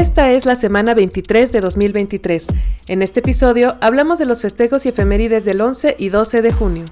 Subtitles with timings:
[0.00, 2.46] Esta es la semana 23 de 2023.
[2.88, 6.84] En este episodio hablamos de los festejos y efemérides del 11 y 12 de junio.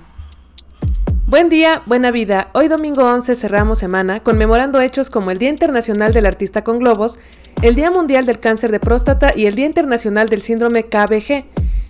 [1.26, 2.50] Buen día, buena vida.
[2.52, 7.18] Hoy domingo 11 cerramos semana conmemorando hechos como el Día Internacional del Artista con Globos,
[7.62, 11.46] el Día Mundial del Cáncer de Próstata y el Día Internacional del Síndrome KBG.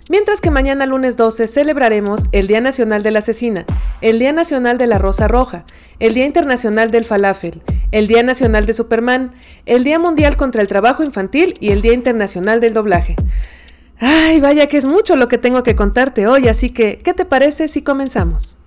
[0.09, 3.67] Mientras que mañana lunes 12 celebraremos el Día Nacional de la Asesina,
[4.01, 5.65] el Día Nacional de la Rosa Roja,
[5.99, 9.35] el Día Internacional del Falafel, el Día Nacional de Superman,
[9.67, 13.17] el Día Mundial contra el Trabajo Infantil y el Día Internacional del Doblaje.
[13.99, 17.25] Ay, vaya que es mucho lo que tengo que contarte hoy, así que, ¿qué te
[17.25, 18.57] parece si comenzamos?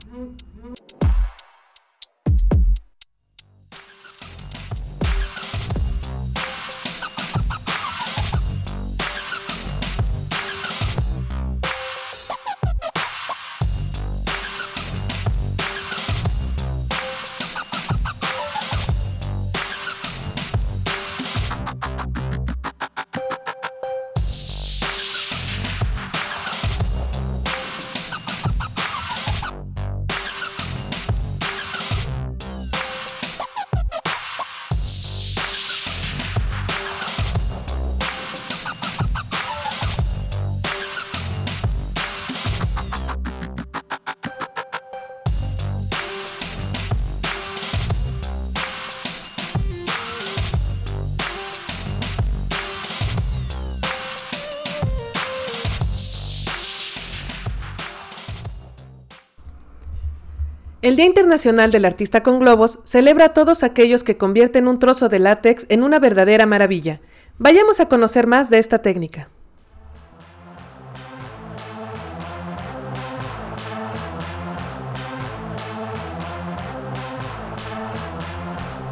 [60.83, 65.09] El Día Internacional del Artista con Globos celebra a todos aquellos que convierten un trozo
[65.09, 67.01] de látex en una verdadera maravilla.
[67.39, 69.29] Vayamos a conocer más de esta técnica.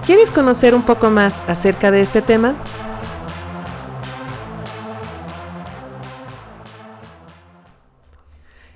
[0.07, 2.55] ¿Quieres conocer un poco más acerca de este tema?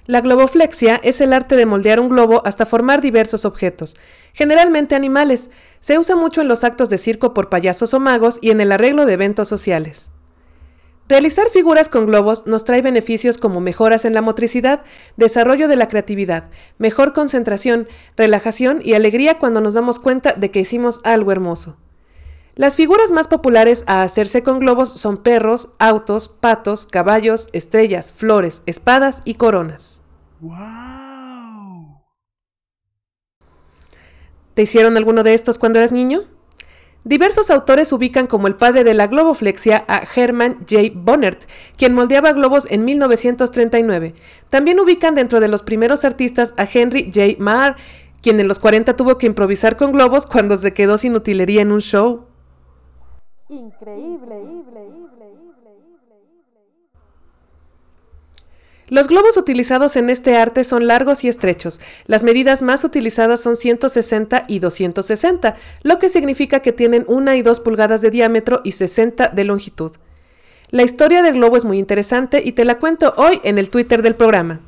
[0.07, 3.97] La globoflexia es el arte de moldear un globo hasta formar diversos objetos,
[4.35, 5.49] generalmente animales.
[5.79, 8.73] Se usa mucho en los actos de circo por payasos o magos y en el
[8.73, 10.11] arreglo de eventos sociales.
[11.09, 14.85] Realizar figuras con globos nos trae beneficios como mejoras en la motricidad,
[15.17, 20.61] desarrollo de la creatividad, mejor concentración, relajación y alegría cuando nos damos cuenta de que
[20.61, 21.79] hicimos algo hermoso.
[22.57, 28.63] Las figuras más populares a hacerse con globos son perros, autos, patos, caballos, estrellas, flores,
[28.67, 30.03] espadas y coronas.
[30.41, 32.01] ¡Wow!
[34.55, 36.23] ¿Te hicieron alguno de estos cuando eras niño?
[37.03, 40.93] Diversos autores ubican como el padre de la globoflexia a Hermann J.
[40.95, 44.15] Bonnert, quien moldeaba globos en 1939.
[44.49, 47.35] También ubican dentro de los primeros artistas a Henry J.
[47.39, 47.77] Marr,
[48.23, 51.73] quien en los 40 tuvo que improvisar con globos cuando se quedó sin utilería en
[51.73, 52.29] un show.
[53.55, 54.35] Increíble.
[58.89, 61.81] Los globos utilizados en este arte son largos y estrechos.
[62.07, 67.43] Las medidas más utilizadas son 160 y 260, lo que significa que tienen 1 y
[67.43, 69.93] 2 pulgadas de diámetro y 60 de longitud.
[70.71, 74.03] La historia del globo es muy interesante y te la cuento hoy en el Twitter
[74.03, 74.61] del programa.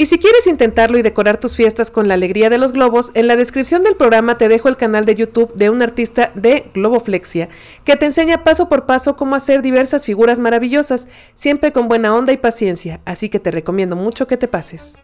[0.00, 3.26] Y si quieres intentarlo y decorar tus fiestas con la alegría de los globos, en
[3.26, 7.50] la descripción del programa te dejo el canal de YouTube de un artista de Globoflexia,
[7.84, 12.32] que te enseña paso por paso cómo hacer diversas figuras maravillosas, siempre con buena onda
[12.32, 14.96] y paciencia, así que te recomiendo mucho que te pases.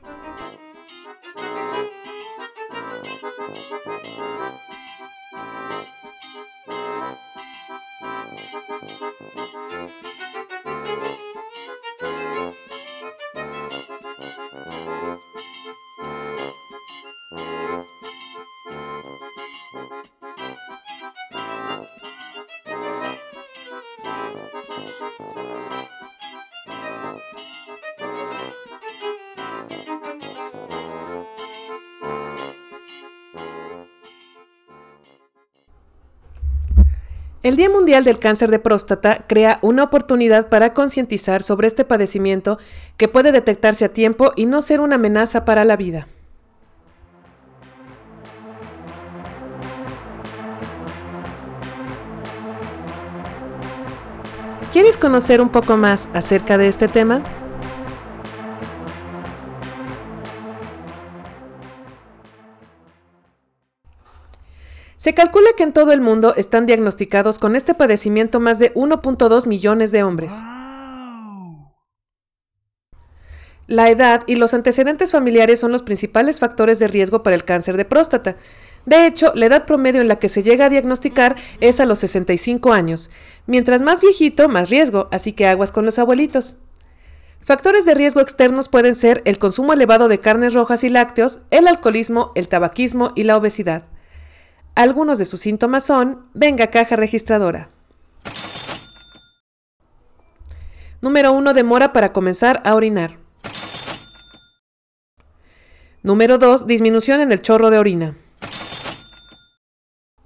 [37.43, 42.59] El Día Mundial del Cáncer de Próstata crea una oportunidad para concientizar sobre este padecimiento
[42.97, 46.09] que puede detectarse a tiempo y no ser una amenaza para la vida.
[54.73, 57.23] ¿Quieres conocer un poco más acerca de este tema?
[65.07, 69.47] Se calcula que en todo el mundo están diagnosticados con este padecimiento más de 1.2
[69.47, 70.33] millones de hombres.
[73.69, 77.77] La edad y los antecedentes familiares son los principales factores de riesgo para el cáncer
[77.77, 78.35] de próstata.
[78.85, 82.01] De hecho, la edad promedio en la que se llega a diagnosticar es a los
[82.01, 83.13] 65 años.
[83.47, 86.57] Mientras más viejito, más riesgo, así que aguas con los abuelitos.
[87.43, 91.69] Factores de riesgo externos pueden ser el consumo elevado de carnes rojas y lácteos, el
[91.69, 93.85] alcoholismo, el tabaquismo y la obesidad.
[94.77, 97.71] Algunos de sus síntomas son, venga caja registradora.
[101.01, 101.55] Número 1.
[101.55, 103.17] Demora para comenzar a orinar.
[106.03, 106.67] Número 2.
[106.67, 108.17] Disminución en el chorro de orina.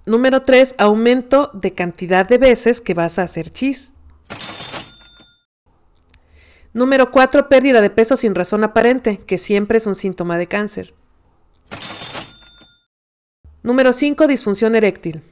[0.05, 0.75] Número 3.
[0.79, 3.93] Aumento de cantidad de veces que vas a hacer chis.
[6.73, 7.49] Número 4.
[7.49, 10.95] Pérdida de peso sin razón aparente, que siempre es un síntoma de cáncer.
[13.63, 14.27] Número 5.
[14.27, 15.23] Disfunción eréctil.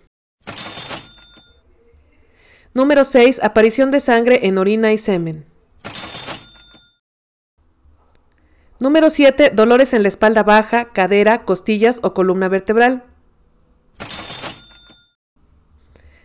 [2.75, 3.41] Número 6.
[3.43, 5.47] Aparición de sangre en orina y semen.
[8.81, 9.51] Número 7.
[9.55, 13.05] Dolores en la espalda baja, cadera, costillas o columna vertebral.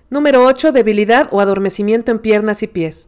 [0.09, 0.73] Número 8.
[0.73, 3.07] Debilidad o adormecimiento en piernas y pies.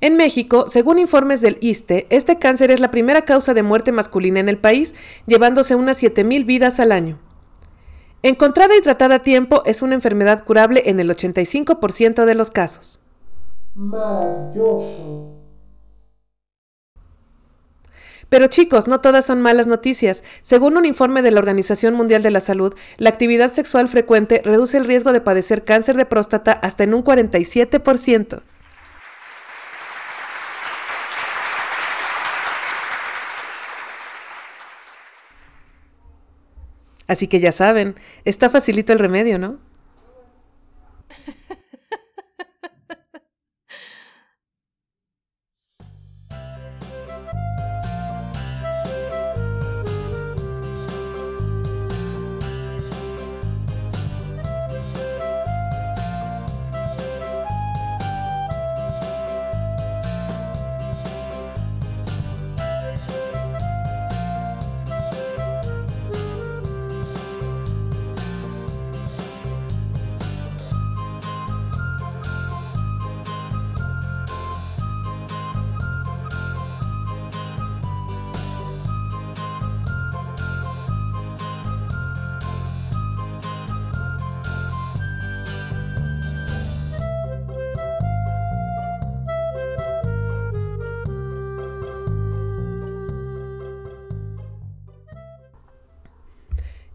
[0.00, 4.38] En México, según informes del ISTE, este cáncer es la primera causa de muerte masculina
[4.38, 4.94] en el país,
[5.26, 7.18] llevándose unas 7.000 vidas al año.
[8.22, 13.00] Encontrada y tratada a tiempo, es una enfermedad curable en el 85% de los casos.
[13.74, 15.38] Maravilloso.
[18.28, 20.22] Pero chicos, no todas son malas noticias.
[20.42, 24.76] Según un informe de la Organización Mundial de la Salud, la actividad sexual frecuente reduce
[24.76, 28.42] el riesgo de padecer cáncer de próstata hasta en un 47%.
[37.08, 39.58] Así que ya saben, está facilito el remedio, ¿no?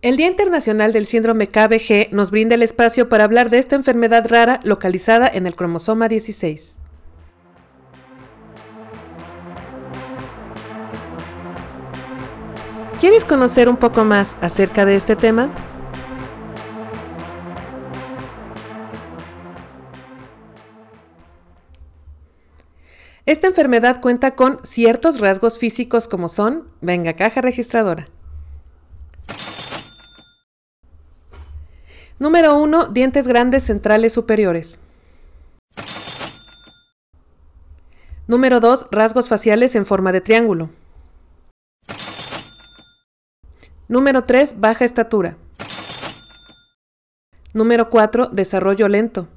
[0.04, 4.28] El Día Internacional del Síndrome KBG nos brinda el espacio para hablar de esta enfermedad
[4.28, 6.76] rara localizada en el cromosoma 16.
[13.00, 15.50] ¿Quieres conocer un poco más acerca de este tema?
[23.26, 28.06] Esta enfermedad cuenta con ciertos rasgos físicos como son, venga caja registradora.
[32.24, 32.88] Número 1.
[32.94, 34.80] Dientes grandes centrales superiores.
[38.28, 38.88] Número 2.
[38.92, 40.70] Rasgos faciales en forma de triángulo.
[43.90, 44.62] Número 3.
[44.62, 45.36] Baja estatura.
[47.54, 48.28] Número 4.
[48.28, 49.28] Desarrollo lento.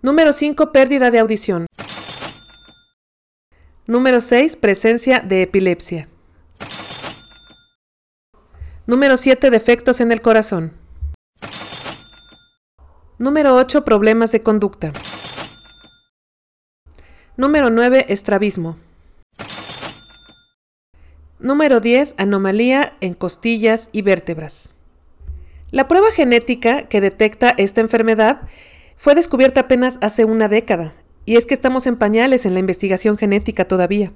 [0.00, 0.70] Número 5.
[0.70, 1.66] Pérdida de audición.
[3.88, 4.54] Número 6.
[4.54, 6.08] Presencia de epilepsia.
[8.86, 9.50] Número 7.
[9.50, 10.72] Defectos en el corazón.
[13.18, 13.82] Número 8.
[13.82, 14.92] Problemas de conducta.
[17.38, 18.04] Número 9.
[18.10, 18.76] Estrabismo.
[21.38, 22.16] Número 10.
[22.18, 24.74] Anomalía en costillas y vértebras.
[25.70, 28.42] La prueba genética que detecta esta enfermedad
[28.98, 30.92] fue descubierta apenas hace una década,
[31.24, 34.12] y es que estamos en pañales en la investigación genética todavía.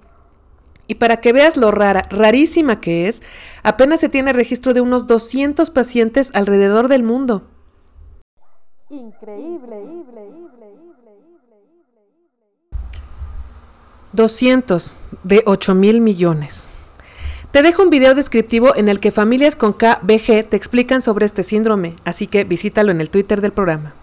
[0.89, 3.23] Y para que veas lo rara, rarísima que es,
[3.63, 7.47] apenas se tiene registro de unos 200 pacientes alrededor del mundo.
[8.89, 9.69] Increíble.
[14.13, 16.71] 200 de 8 mil millones.
[17.51, 21.43] Te dejo un video descriptivo en el que familias con KBG te explican sobre este
[21.43, 23.95] síndrome, así que visítalo en el Twitter del programa.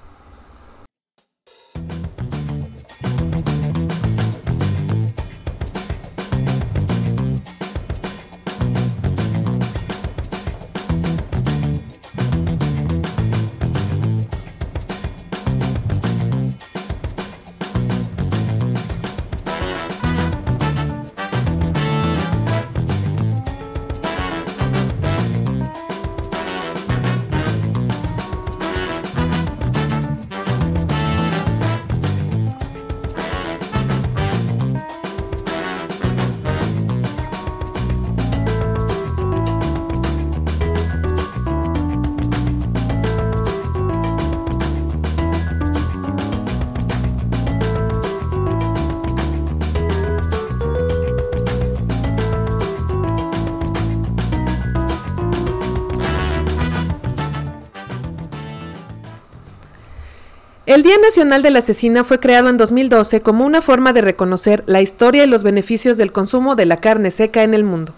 [60.75, 64.62] El Día Nacional de la Cecina fue creado en 2012 como una forma de reconocer
[64.67, 67.94] la historia y los beneficios del consumo de la carne seca en el mundo.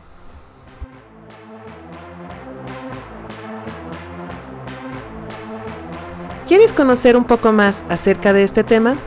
[6.48, 9.00] ¿Quieres conocer un poco más acerca de este tema?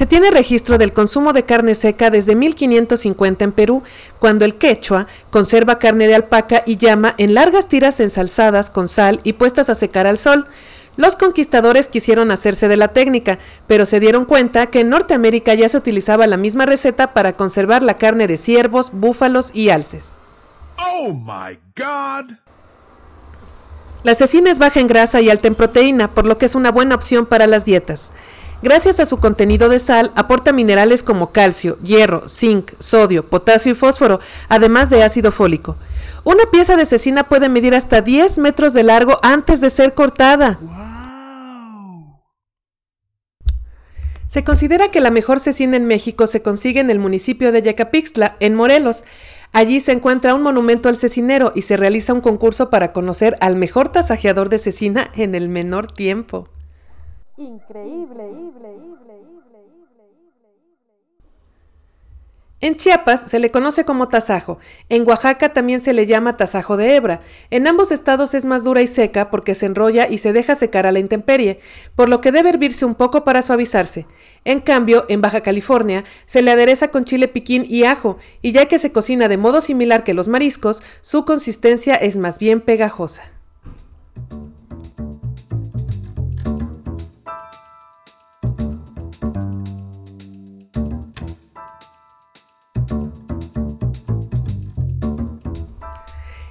[0.00, 3.82] Se tiene registro del consumo de carne seca desde 1550 en Perú,
[4.18, 9.20] cuando el quechua conserva carne de alpaca y llama en largas tiras ensalzadas con sal
[9.24, 10.46] y puestas a secar al sol.
[10.96, 15.68] Los conquistadores quisieron hacerse de la técnica, pero se dieron cuenta que en Norteamérica ya
[15.68, 20.18] se utilizaba la misma receta para conservar la carne de ciervos, búfalos y alces.
[20.78, 22.38] Oh my God.
[24.02, 26.70] La cecina es baja en grasa y alta en proteína, por lo que es una
[26.70, 28.12] buena opción para las dietas.
[28.62, 33.74] Gracias a su contenido de sal, aporta minerales como calcio, hierro, zinc, sodio, potasio y
[33.74, 35.76] fósforo, además de ácido fólico.
[36.24, 40.58] Una pieza de cecina puede medir hasta 10 metros de largo antes de ser cortada.
[44.26, 48.36] Se considera que la mejor cecina en México se consigue en el municipio de Yacapixtla,
[48.40, 49.04] en Morelos.
[49.52, 53.56] Allí se encuentra un monumento al cecinero y se realiza un concurso para conocer al
[53.56, 56.48] mejor tasajeador de cecina en el menor tiempo.
[57.40, 58.50] Increíble.
[62.62, 64.58] En Chiapas se le conoce como tasajo,
[64.90, 67.22] en Oaxaca también se le llama tasajo de hebra.
[67.48, 70.86] En ambos estados es más dura y seca porque se enrolla y se deja secar
[70.86, 71.60] a la intemperie,
[71.96, 74.06] por lo que debe hervirse un poco para suavizarse.
[74.44, 78.66] En cambio, en Baja California se le adereza con chile piquín y ajo, y ya
[78.66, 83.39] que se cocina de modo similar que los mariscos, su consistencia es más bien pegajosa.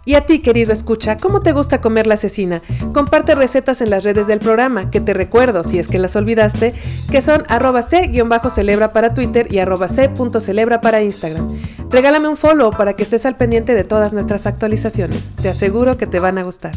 [0.09, 2.63] Y a ti, querido escucha, ¿cómo te gusta comer la cecina?
[2.93, 6.73] Comparte recetas en las redes del programa, que te recuerdo, si es que las olvidaste,
[7.11, 11.55] que son arroba c-celebra para Twitter y arroba c.celebra para Instagram.
[11.91, 15.31] Regálame un follow para que estés al pendiente de todas nuestras actualizaciones.
[15.43, 16.71] Te aseguro que te van a gustar.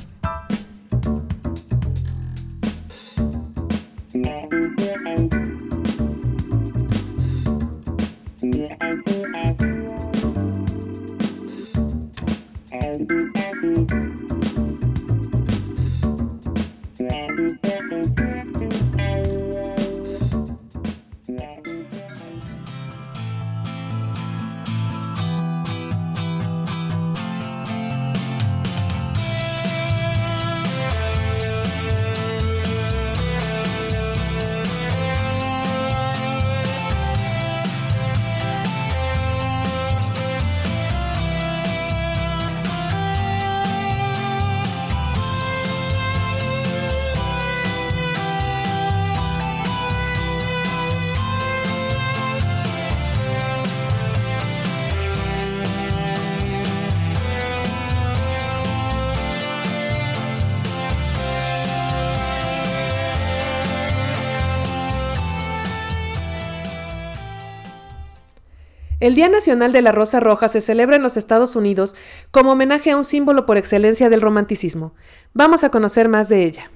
[69.03, 71.97] El Día Nacional de la Rosa Roja se celebra en los Estados Unidos
[72.31, 74.95] como homenaje a un símbolo por excelencia del romanticismo.
[75.35, 76.71] Vamos a conocer más de ella.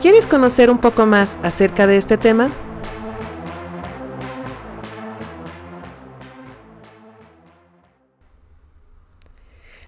[0.00, 2.52] ¿Quieres conocer un poco más acerca de este tema?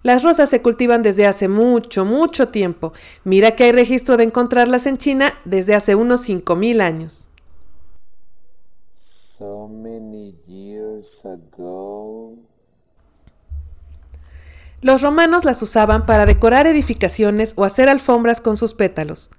[0.03, 2.93] Las rosas se cultivan desde hace mucho, mucho tiempo.
[3.25, 7.29] Mira que hay registro de encontrarlas en China desde hace unos 5.000 años.
[14.81, 19.31] Los romanos las usaban para decorar edificaciones o hacer alfombras con sus pétalos.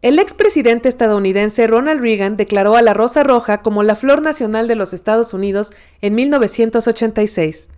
[0.00, 4.74] El expresidente estadounidense Ronald Reagan declaró a la rosa roja como la flor nacional de
[4.74, 7.68] los Estados Unidos en 1986.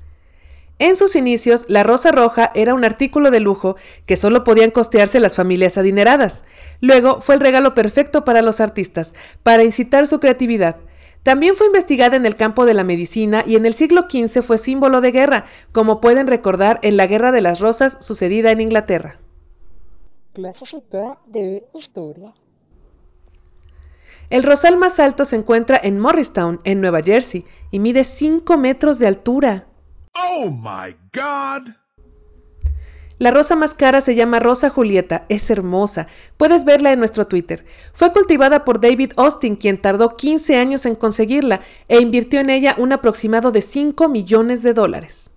[0.78, 3.76] En sus inicios, la rosa roja era un artículo de lujo
[4.06, 6.44] que solo podían costearse las familias adineradas.
[6.80, 9.14] Luego fue el regalo perfecto para los artistas,
[9.44, 10.76] para incitar su creatividad.
[11.22, 14.58] También fue investigada en el campo de la medicina y en el siglo XV fue
[14.58, 19.20] símbolo de guerra, como pueden recordar en la Guerra de las Rosas sucedida en Inglaterra.
[21.26, 22.34] de historia.
[24.28, 28.98] El rosal más alto se encuentra en Morristown, en Nueva Jersey, y mide 5 metros
[28.98, 29.66] de altura.
[30.14, 31.74] Oh my God.
[33.18, 37.64] La rosa más cara se llama Rosa Julieta, es hermosa, puedes verla en nuestro Twitter.
[37.92, 42.74] Fue cultivada por David Austin, quien tardó 15 años en conseguirla e invirtió en ella
[42.76, 45.30] un aproximado de 5 millones de dólares.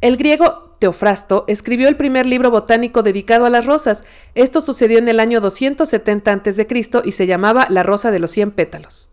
[0.00, 4.04] El griego Teofrasto escribió el primer libro botánico dedicado a las rosas.
[4.34, 6.66] Esto sucedió en el año 270 a.C.
[7.04, 9.10] y se llamaba La rosa de los cien pétalos.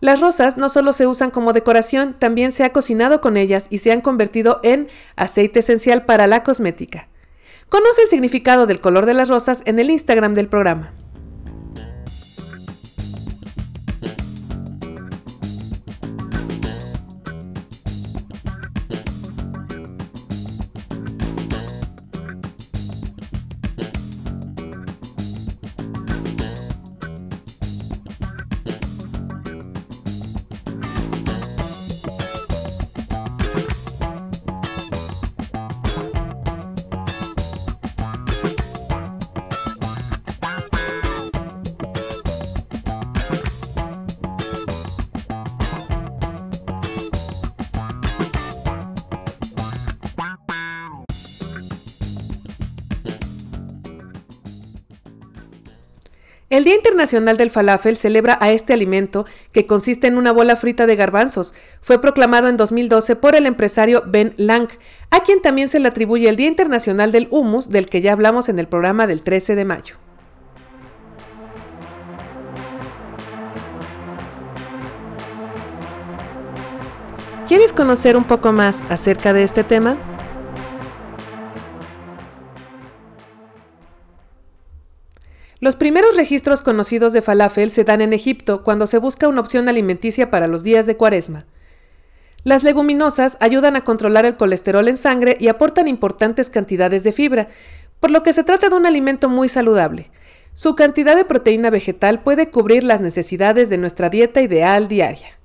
[0.00, 3.78] Las rosas no solo se usan como decoración, también se ha cocinado con ellas y
[3.78, 7.08] se han convertido en aceite esencial para la cosmética.
[7.68, 10.92] Conoce el significado del color de las rosas en el Instagram del programa.
[56.64, 60.86] El Día Internacional del Falafel celebra a este alimento, que consiste en una bola frita
[60.86, 61.52] de garbanzos.
[61.82, 64.68] Fue proclamado en 2012 por el empresario Ben Lang,
[65.10, 68.48] a quien también se le atribuye el Día Internacional del Hummus, del que ya hablamos
[68.48, 69.96] en el programa del 13 de mayo.
[77.46, 80.13] ¿Quieres conocer un poco más acerca de este tema?
[85.64, 89.66] Los primeros registros conocidos de falafel se dan en Egipto cuando se busca una opción
[89.66, 91.46] alimenticia para los días de cuaresma.
[92.42, 97.48] Las leguminosas ayudan a controlar el colesterol en sangre y aportan importantes cantidades de fibra,
[97.98, 100.10] por lo que se trata de un alimento muy saludable.
[100.52, 105.38] Su cantidad de proteína vegetal puede cubrir las necesidades de nuestra dieta ideal diaria.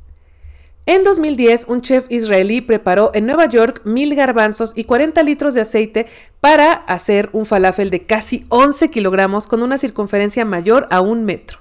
[0.91, 5.61] En 2010, un chef israelí preparó en Nueva York mil garbanzos y 40 litros de
[5.61, 6.07] aceite
[6.41, 11.59] para hacer un falafel de casi 11 kilogramos con una circunferencia mayor a un metro.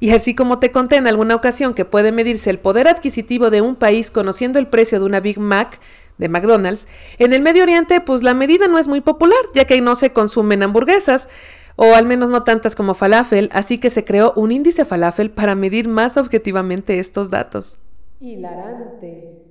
[0.00, 3.60] Y así como te conté en alguna ocasión que puede medirse el poder adquisitivo de
[3.60, 5.78] un país conociendo el precio de una Big Mac
[6.18, 6.88] de McDonald's,
[7.20, 10.12] en el Medio Oriente pues la medida no es muy popular, ya que no se
[10.12, 11.28] consumen hamburguesas,
[11.76, 15.54] o al menos no tantas como falafel, así que se creó un índice falafel para
[15.54, 17.78] medir más objetivamente estos datos.
[18.20, 19.42] Hilarante.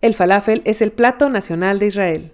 [0.00, 2.32] El falafel es el plato nacional de Israel.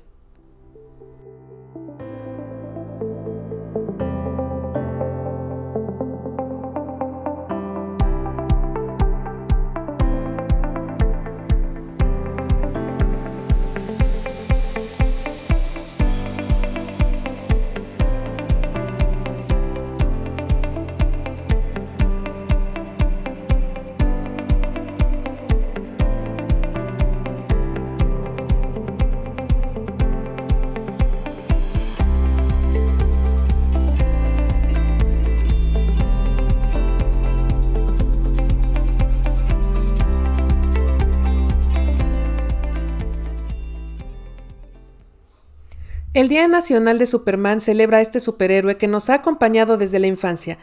[46.20, 50.06] El Día Nacional de Superman celebra a este superhéroe que nos ha acompañado desde la
[50.06, 50.58] infancia.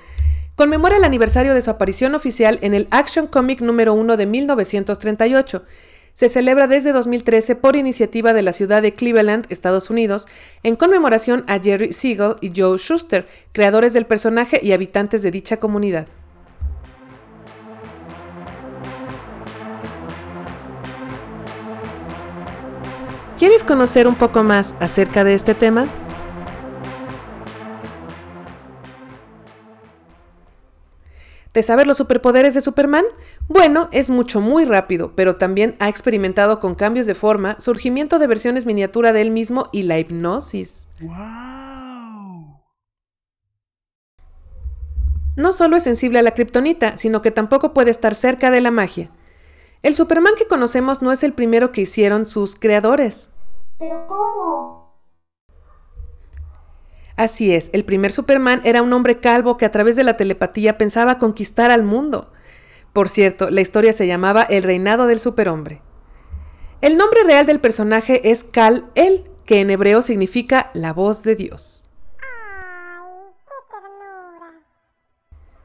[0.54, 5.64] Conmemora el aniversario de su aparición oficial en el Action Comic número 1 de 1938.
[6.14, 10.28] Se celebra desde 2013 por iniciativa de la ciudad de Cleveland, Estados Unidos,
[10.62, 15.58] en conmemoración a Jerry Siegel y Joe Schuster, creadores del personaje y habitantes de dicha
[15.58, 16.06] comunidad.
[23.38, 25.88] ¿Quieres conocer un poco más acerca de este tema?
[31.52, 33.06] ¿Te sabes los superpoderes de Superman?
[33.48, 38.26] Bueno, es mucho, muy rápido, pero también ha experimentado con cambios de forma, surgimiento de
[38.26, 40.88] versiones miniatura de él mismo y la hipnosis.
[41.00, 42.60] ¡Wow!
[45.36, 48.72] No solo es sensible a la kriptonita, sino que tampoco puede estar cerca de la
[48.72, 49.12] magia.
[49.84, 53.30] El Superman que conocemos no es el primero que hicieron sus creadores.
[53.78, 54.88] ¿Pero cómo?
[57.16, 60.78] Así es, el primer Superman era un hombre calvo que a través de la telepatía
[60.78, 62.32] pensaba conquistar al mundo.
[62.94, 65.82] Por cierto, la historia se llamaba El reinado del superhombre.
[66.82, 71.86] El nombre real del personaje es Kal-El, que en hebreo significa la voz de Dios.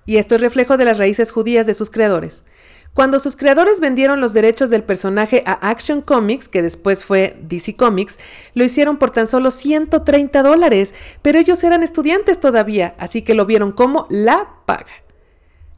[0.07, 2.44] Y esto es reflejo de las raíces judías de sus creadores.
[2.94, 7.74] Cuando sus creadores vendieron los derechos del personaje a Action Comics, que después fue DC
[7.74, 8.18] Comics,
[8.52, 13.46] lo hicieron por tan solo 130 dólares, pero ellos eran estudiantes todavía, así que lo
[13.46, 15.01] vieron como la paga.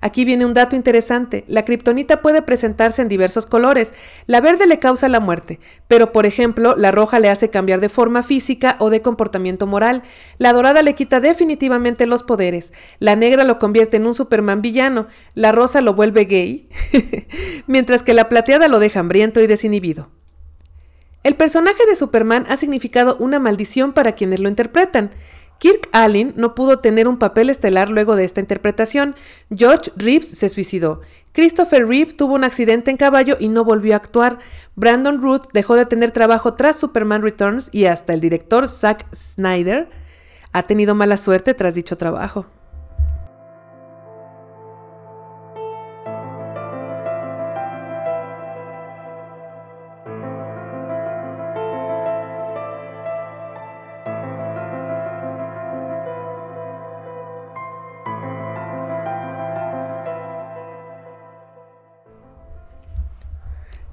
[0.04, 1.44] Aquí viene un dato interesante.
[1.48, 3.94] La kriptonita puede presentarse en diversos colores.
[4.26, 7.88] La verde le causa la muerte, pero por ejemplo, la roja le hace cambiar de
[7.88, 10.02] forma física o de comportamiento moral.
[10.36, 12.74] La dorada le quita definitivamente los poderes.
[12.98, 15.06] La negra lo convierte en un Superman villano.
[15.32, 16.68] La rosa lo vuelve gay.
[17.66, 20.10] Mientras que la plateada lo deja hambriento y desinhibido.
[21.22, 25.12] El personaje de Superman ha significado una maldición para quienes lo interpretan.
[25.64, 29.16] Kirk Allen no pudo tener un papel estelar luego de esta interpretación.
[29.50, 31.00] George Reeves se suicidó.
[31.32, 34.40] Christopher Reeve tuvo un accidente en caballo y no volvió a actuar.
[34.76, 39.88] Brandon Root dejó de tener trabajo tras Superman Returns y hasta el director Zack Snyder
[40.52, 42.44] ha tenido mala suerte tras dicho trabajo.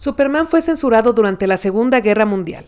[0.02, 2.66] Superman fue censurado durante la Segunda Guerra Mundial.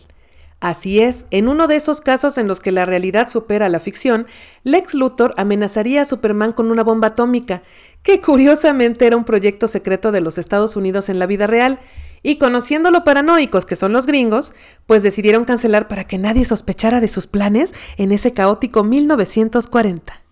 [0.60, 4.28] Así es, en uno de esos casos en los que la realidad supera la ficción,
[4.62, 7.64] Lex Luthor amenazaría a Superman con una bomba atómica,
[8.04, 11.80] que curiosamente era un proyecto secreto de los Estados Unidos en la vida real,
[12.22, 14.54] y conociendo lo paranoicos que son los gringos,
[14.86, 20.23] pues decidieron cancelar para que nadie sospechara de sus planes en ese caótico 1940.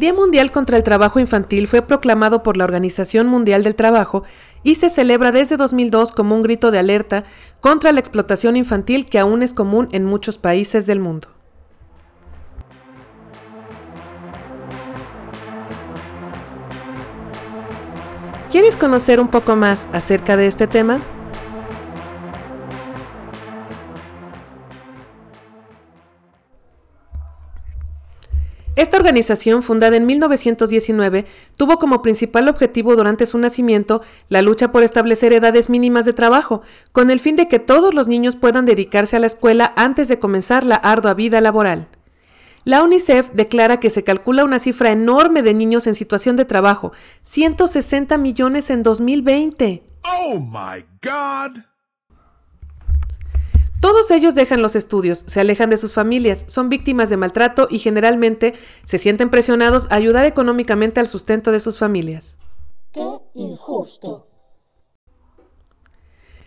[0.00, 4.22] El Día Mundial contra el Trabajo Infantil fue proclamado por la Organización Mundial del Trabajo
[4.62, 7.24] y se celebra desde 2002 como un grito de alerta
[7.60, 11.28] contra la explotación infantil que aún es común en muchos países del mundo.
[18.50, 21.02] ¿Quieres conocer un poco más acerca de este tema?
[28.76, 34.84] Esta organización, fundada en 1919, tuvo como principal objetivo durante su nacimiento la lucha por
[34.84, 39.16] establecer edades mínimas de trabajo, con el fin de que todos los niños puedan dedicarse
[39.16, 41.88] a la escuela antes de comenzar la ardua vida laboral.
[42.64, 46.92] La UNICEF declara que se calcula una cifra enorme de niños en situación de trabajo,
[47.22, 49.82] 160 millones en 2020.
[50.04, 51.69] ¡Oh, my God!
[53.80, 57.78] Todos ellos dejan los estudios, se alejan de sus familias, son víctimas de maltrato y
[57.78, 58.52] generalmente
[58.84, 62.38] se sienten presionados a ayudar económicamente al sustento de sus familias.
[62.92, 63.00] ¡Qué
[63.34, 64.26] injusto!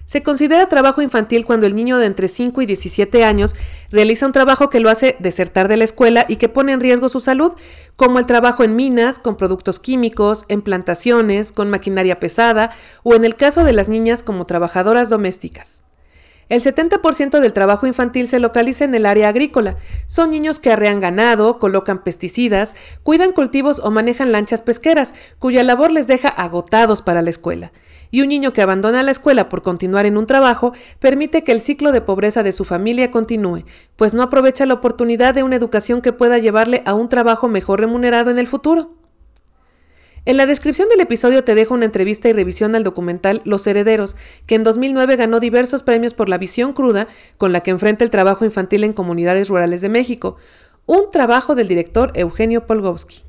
[0.06, 3.56] Se considera trabajo infantil cuando el niño de entre 5 y 17 años
[3.90, 7.10] realiza un trabajo que lo hace desertar de la escuela y que pone en riesgo
[7.10, 7.54] su salud,
[7.96, 13.26] como el trabajo en minas, con productos químicos, en plantaciones, con maquinaria pesada o en
[13.26, 15.84] el caso de las niñas como trabajadoras domésticas.
[16.54, 19.76] El 70% del trabajo infantil se localiza en el área agrícola.
[20.06, 25.90] Son niños que arrean ganado, colocan pesticidas, cuidan cultivos o manejan lanchas pesqueras, cuya labor
[25.90, 27.72] les deja agotados para la escuela.
[28.12, 31.60] Y un niño que abandona la escuela por continuar en un trabajo permite que el
[31.60, 36.04] ciclo de pobreza de su familia continúe, pues no aprovecha la oportunidad de una educación
[36.04, 39.03] que pueda llevarle a un trabajo mejor remunerado en el futuro.
[40.26, 44.16] En la descripción del episodio te dejo una entrevista y revisión al documental Los Herederos,
[44.48, 48.10] que en 2009 ganó diversos premios por la visión cruda con la que enfrenta el
[48.10, 50.38] trabajo infantil en comunidades rurales de México,
[50.86, 53.23] un trabajo del director Eugenio Polgowski.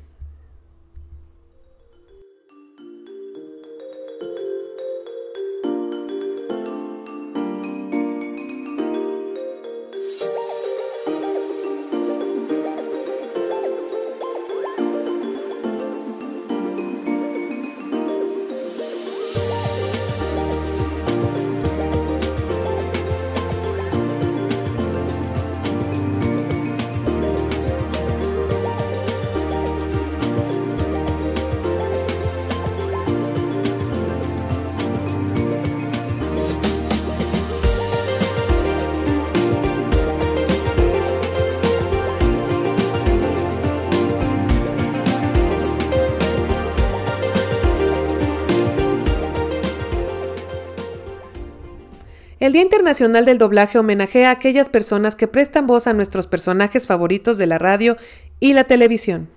[52.45, 56.85] El Día Internacional del Doblaje homenajea a aquellas personas que prestan voz a nuestros personajes
[56.85, 57.97] favoritos de la radio
[58.39, 59.31] y la televisión.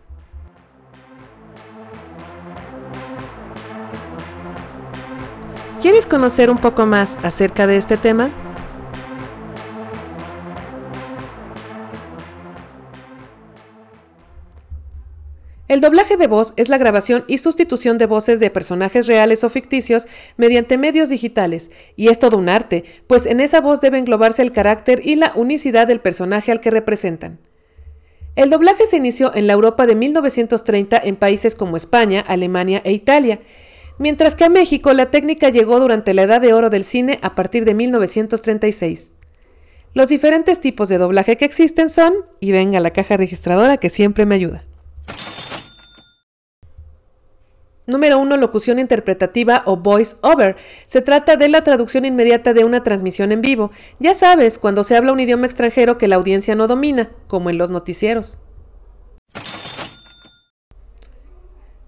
[5.80, 8.30] ¿Quieres conocer un poco más acerca de este tema?
[15.68, 19.50] El doblaje de voz es la grabación y sustitución de voces de personajes reales o
[19.50, 24.40] ficticios mediante medios digitales, y es todo un arte, pues en esa voz debe englobarse
[24.40, 27.38] el carácter y la unicidad del personaje al que representan.
[28.34, 32.92] El doblaje se inició en la Europa de 1930 en países como España, Alemania e
[32.92, 33.40] Italia,
[33.98, 37.34] mientras que a México la técnica llegó durante la Edad de Oro del cine a
[37.34, 39.12] partir de 1936.
[39.92, 44.24] Los diferentes tipos de doblaje que existen son, y venga la caja registradora que siempre
[44.24, 44.67] me ayuda.
[47.88, 48.36] Número 1.
[48.36, 50.56] Locución interpretativa o voice over.
[50.84, 53.70] Se trata de la traducción inmediata de una transmisión en vivo.
[53.98, 57.56] Ya sabes, cuando se habla un idioma extranjero que la audiencia no domina, como en
[57.56, 58.38] los noticieros.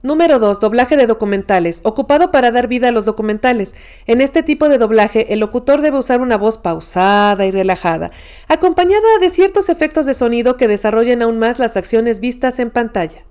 [0.03, 0.59] Número 2.
[0.59, 3.75] Doblaje de documentales, ocupado para dar vida a los documentales.
[4.07, 8.11] En este tipo de doblaje, el locutor debe usar una voz pausada y relajada,
[8.49, 13.27] acompañada de ciertos efectos de sonido que desarrollen aún más las acciones vistas en pantalla.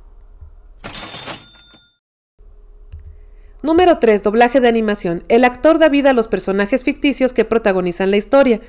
[3.61, 4.23] Número 3.
[4.23, 5.25] Doblaje de animación.
[5.27, 8.61] El actor da vida a los personajes ficticios que protagonizan la historia.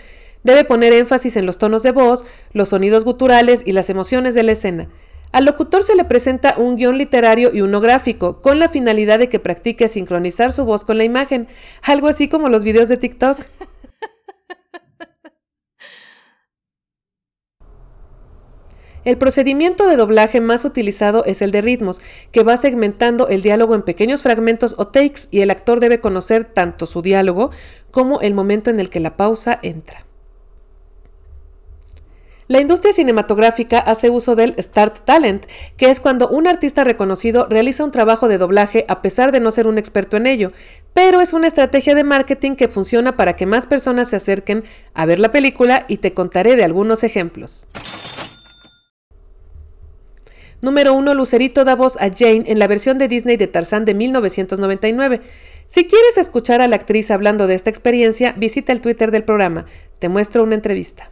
[0.43, 4.43] Debe poner énfasis en los tonos de voz, los sonidos guturales y las emociones de
[4.43, 4.89] la escena.
[5.31, 9.29] Al locutor se le presenta un guion literario y uno gráfico, con la finalidad de
[9.29, 11.47] que practique sincronizar su voz con la imagen,
[11.83, 13.39] algo así como los videos de TikTok.
[19.05, 23.75] El procedimiento de doblaje más utilizado es el de ritmos, que va segmentando el diálogo
[23.75, 27.51] en pequeños fragmentos o takes y el actor debe conocer tanto su diálogo
[27.91, 30.05] como el momento en el que la pausa entra.
[32.47, 37.85] La industria cinematográfica hace uso del Start Talent, que es cuando un artista reconocido realiza
[37.85, 40.51] un trabajo de doblaje a pesar de no ser un experto en ello,
[40.93, 45.07] pero es una estrategia de marketing que funciona para que más personas se acerquen a
[45.07, 47.69] ver la película y te contaré de algunos ejemplos.
[50.63, 51.15] Número 1.
[51.15, 55.23] Lucerito da voz a Jane en la versión de Disney de Tarzán de 1999.
[55.67, 59.65] Si quieres escuchar a la actriz hablando de esta experiencia, visita el Twitter del programa.
[59.99, 61.11] Te muestro una entrevista.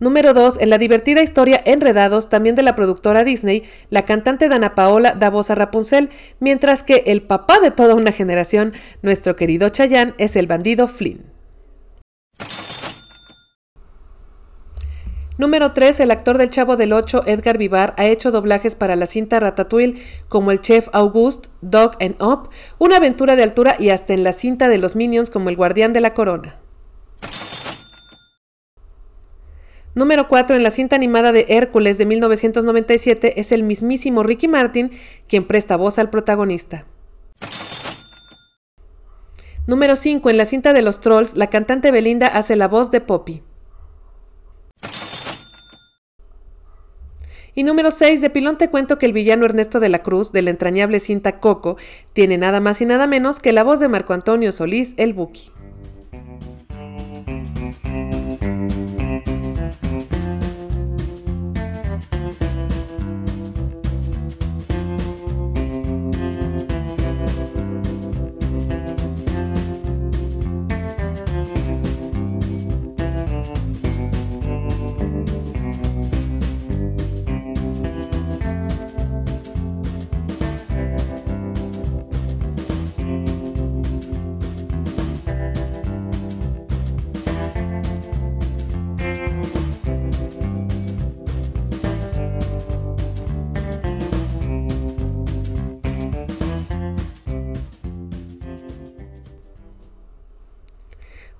[0.00, 0.58] Número 2.
[0.60, 5.30] En la divertida historia Enredados, también de la productora Disney, la cantante Dana Paola da
[5.30, 10.34] voz a Rapunzel, mientras que el papá de toda una generación, nuestro querido Chayanne, es
[10.34, 11.33] el bandido Flynn.
[15.36, 15.98] Número 3.
[15.98, 20.00] El actor del Chavo del 8, Edgar Vivar, ha hecho doblajes para la cinta Ratatouille
[20.28, 24.32] como el chef Auguste, Dog and Up, una aventura de altura y hasta en la
[24.32, 26.60] cinta de los Minions como el guardián de la corona.
[29.96, 30.56] Número 4.
[30.56, 34.92] En la cinta animada de Hércules de 1997 es el mismísimo Ricky Martin
[35.28, 36.84] quien presta voz al protagonista.
[39.66, 40.30] Número 5.
[40.30, 43.42] En la cinta de los Trolls, la cantante Belinda hace la voz de Poppy.
[47.54, 50.42] Y número 6, de pilón te cuento que el villano Ernesto de la Cruz, de
[50.42, 51.76] la entrañable cinta Coco,
[52.12, 55.52] tiene nada más y nada menos que la voz de Marco Antonio Solís, el Buki.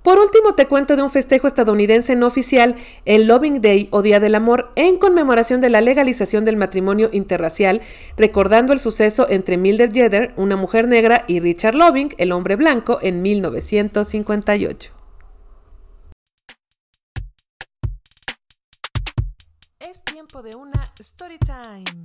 [0.05, 4.21] Por último, te cuento de un festejo estadounidense no oficial, el Loving Day o Día
[4.21, 7.81] del Amor, en conmemoración de la legalización del matrimonio interracial,
[8.19, 12.99] recordando el suceso entre Mildred Jeder, una mujer negra, y Richard Loving, el hombre blanco,
[13.01, 14.93] en 1958.
[19.81, 22.04] Es tiempo de una story time.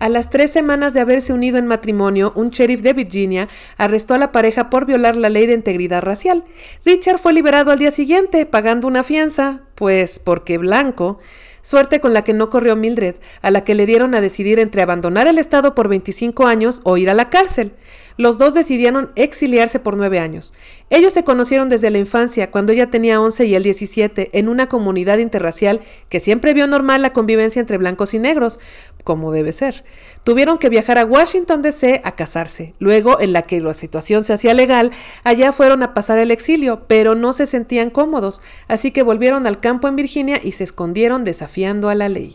[0.00, 4.18] A las tres semanas de haberse unido en matrimonio, un sheriff de Virginia arrestó a
[4.18, 6.44] la pareja por violar la ley de integridad racial.
[6.84, 11.18] Richard fue liberado al día siguiente, pagando una fianza, pues porque blanco.
[11.62, 14.82] suerte con la que no corrió Mildred, a la que le dieron a decidir entre
[14.82, 17.72] abandonar el Estado por 25 años o ir a la cárcel.
[18.18, 20.52] Los dos decidieron exiliarse por nueve años.
[20.90, 24.68] Ellos se conocieron desde la infancia, cuando ella tenía 11 y él 17, en una
[24.68, 28.58] comunidad interracial que siempre vio normal la convivencia entre blancos y negros,
[29.04, 29.84] como debe ser.
[30.24, 32.00] Tuvieron que viajar a Washington, D.C.
[32.02, 32.74] a casarse.
[32.80, 34.90] Luego, en la que la situación se hacía legal,
[35.22, 39.60] allá fueron a pasar el exilio, pero no se sentían cómodos, así que volvieron al
[39.60, 42.34] campo en Virginia y se escondieron desafiando a la ley.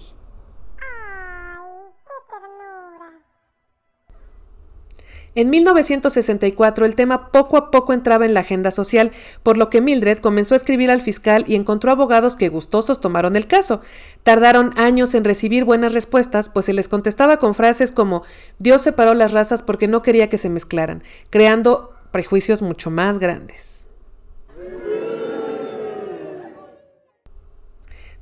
[5.35, 9.81] En 1964 el tema poco a poco entraba en la agenda social, por lo que
[9.81, 13.81] Mildred comenzó a escribir al fiscal y encontró abogados que gustosos tomaron el caso.
[14.21, 18.23] Tardaron años en recibir buenas respuestas, pues se les contestaba con frases como
[18.59, 23.82] Dios separó las razas porque no quería que se mezclaran, creando prejuicios mucho más grandes.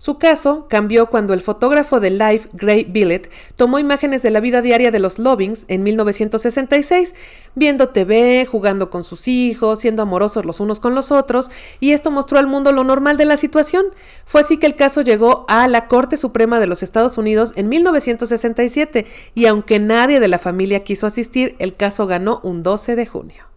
[0.01, 4.63] Su caso cambió cuando el fotógrafo de Life, Gray Billet, tomó imágenes de la vida
[4.63, 7.13] diaria de los Lovings en 1966,
[7.53, 12.09] viendo TV, jugando con sus hijos, siendo amorosos los unos con los otros, y esto
[12.09, 13.85] mostró al mundo lo normal de la situación.
[14.25, 17.69] Fue así que el caso llegó a la Corte Suprema de los Estados Unidos en
[17.69, 23.05] 1967, y aunque nadie de la familia quiso asistir, el caso ganó un 12 de
[23.05, 23.50] junio.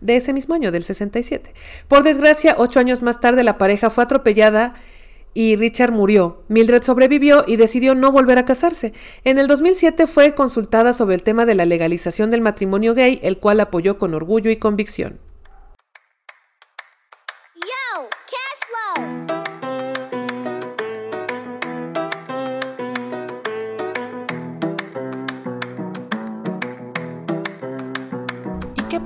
[0.00, 1.52] De ese mismo año, del 67.
[1.88, 4.74] Por desgracia, ocho años más tarde la pareja fue atropellada
[5.32, 6.42] y Richard murió.
[6.48, 8.92] Mildred sobrevivió y decidió no volver a casarse.
[9.24, 13.38] En el 2007 fue consultada sobre el tema de la legalización del matrimonio gay, el
[13.38, 15.18] cual apoyó con orgullo y convicción.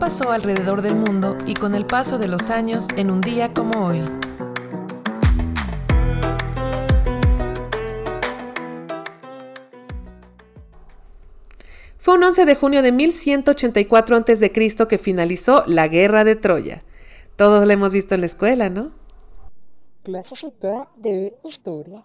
[0.05, 3.87] Pasó alrededor del mundo y con el paso de los años en un día como
[3.87, 4.05] hoy.
[11.97, 14.53] Fue un 11 de junio de 1184 a.C.
[14.87, 16.85] que finalizó la Guerra de Troya.
[17.37, 18.93] Todos lo hemos visto en la escuela, ¿no?
[20.03, 22.05] Clasecita de historia.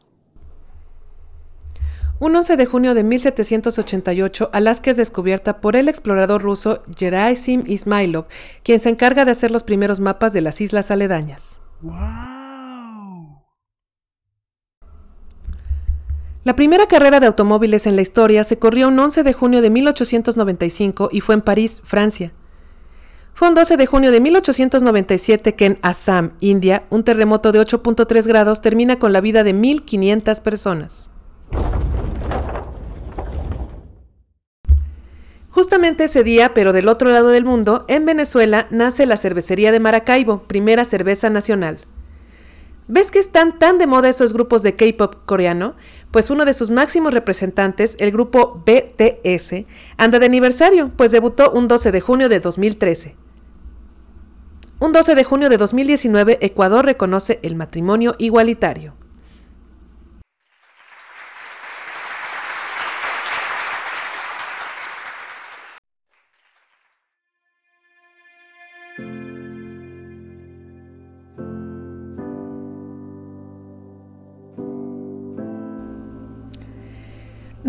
[2.21, 8.25] Un 11 de junio de 1788, Alaska es descubierta por el explorador ruso Gerasim Ismailov,
[8.61, 11.61] quien se encarga de hacer los primeros mapas de las islas aledañas.
[16.43, 19.69] La primera carrera de automóviles en la historia se corrió un 11 de junio de
[19.69, 22.33] 1895 y fue en París, Francia.
[23.33, 28.27] Fue un 12 de junio de 1897 que en Assam, India, un terremoto de 8.3
[28.27, 31.11] grados termina con la vida de 1.500 personas.
[35.59, 39.81] Justamente ese día, pero del otro lado del mundo, en Venezuela nace la cervecería de
[39.81, 41.79] Maracaibo, primera cerveza nacional.
[42.87, 45.75] ¿Ves que están tan de moda esos grupos de K-pop coreano?
[46.11, 49.65] Pues uno de sus máximos representantes, el grupo BTS,
[49.97, 53.17] anda de aniversario, pues debutó un 12 de junio de 2013.
[54.79, 58.93] Un 12 de junio de 2019, Ecuador reconoce el matrimonio igualitario.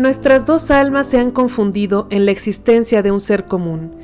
[0.01, 3.95] Nuestras dos almas se han confundido en la existencia de un ser común,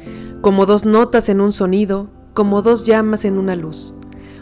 [0.41, 3.95] como dos notas en un sonido, como dos llamas en una luz.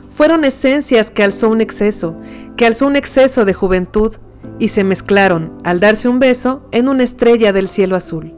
[0.09, 2.17] Fueron esencias que alzó un exceso,
[2.57, 4.11] que alzó un exceso de juventud,
[4.59, 8.33] y se mezclaron, al darse un beso, en una estrella del cielo azul.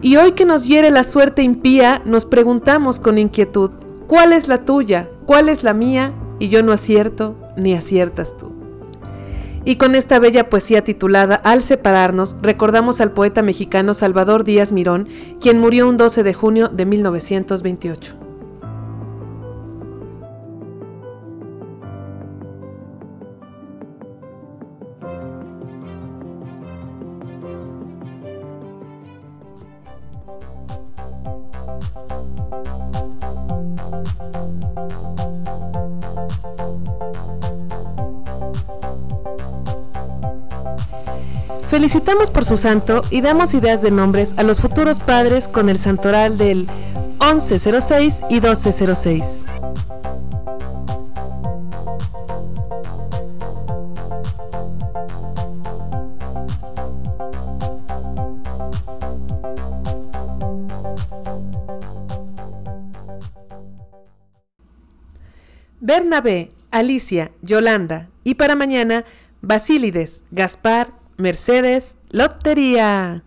[0.00, 3.72] Y hoy que nos hiere la suerte impía, nos preguntamos con inquietud,
[4.06, 5.10] ¿cuál es la tuya?
[5.26, 6.12] ¿Cuál es la mía?
[6.38, 8.63] Y yo no acierto, ni aciertas tú.
[9.64, 15.08] Y con esta bella poesía titulada Al separarnos, recordamos al poeta mexicano Salvador Díaz Mirón,
[15.40, 18.23] quien murió un 12 de junio de 1928.
[41.84, 45.78] Felicitamos por su santo y damos ideas de nombres a los futuros padres con el
[45.78, 46.66] santoral del
[47.20, 49.44] 1106 y 1206.
[65.80, 69.04] Bernabé, Alicia, Yolanda y para mañana
[69.42, 73.22] Basílides, Gaspar, Mercedes, Lotería.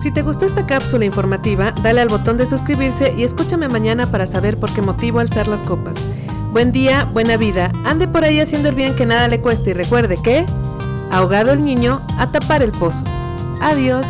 [0.00, 4.26] Si te gustó esta cápsula informativa, dale al botón de suscribirse y escúchame mañana para
[4.26, 5.94] saber por qué motivo alzar las copas.
[6.54, 7.72] Buen día, buena vida.
[7.84, 10.44] Ande por ahí haciendo el bien que nada le cueste y recuerde que,
[11.10, 13.02] ahogado el niño, a tapar el pozo.
[13.60, 14.06] Adiós.